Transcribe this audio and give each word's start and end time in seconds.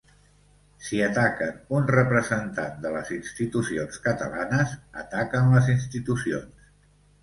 Si 0.85 1.01
ataquen 1.07 1.59
un 1.81 1.85
representant 1.91 2.81
de 2.87 2.95
les 2.97 3.13
institucions 3.19 4.03
catalanes, 4.09 4.77
ataquen 5.07 5.57
les 5.57 5.75
institucions. 5.81 6.71